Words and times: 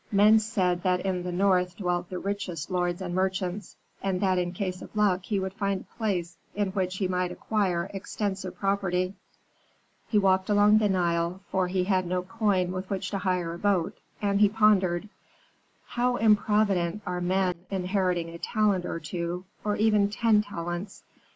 Men 0.11 0.39
said 0.39 0.81
that 0.81 1.01
in 1.01 1.21
the 1.21 1.31
north 1.31 1.77
dwelt 1.77 2.09
the 2.09 2.17
richest 2.17 2.71
lords 2.71 3.03
and 3.03 3.13
merchants, 3.13 3.75
and 4.01 4.19
that 4.19 4.39
in 4.39 4.51
case 4.51 4.81
of 4.81 4.95
luck 4.95 5.25
he 5.25 5.39
would 5.39 5.53
find 5.53 5.81
a 5.81 5.95
place 5.99 6.37
in 6.55 6.69
which 6.69 6.97
he 6.97 7.07
might 7.07 7.31
acquire 7.31 7.87
extensive 7.93 8.55
property. 8.57 9.13
"He 10.07 10.17
walked 10.17 10.49
along 10.49 10.79
the 10.79 10.89
Nile, 10.89 11.41
for 11.51 11.67
he 11.67 11.83
had 11.83 12.07
no 12.07 12.23
coin 12.23 12.71
with 12.71 12.89
which 12.89 13.11
to 13.11 13.19
hire 13.19 13.53
a 13.53 13.59
boat, 13.59 13.95
and 14.23 14.41
he 14.41 14.49
pondered, 14.49 15.07
"'How 15.89 16.15
improvident 16.15 17.03
are 17.05 17.21
men 17.21 17.53
inheriting 17.69 18.29
a 18.31 18.39
talent 18.39 18.85
or 18.87 18.99
two, 18.99 19.45
or 19.63 19.75
even 19.75 20.09
ten 20.09 20.41
talents! 20.41 21.03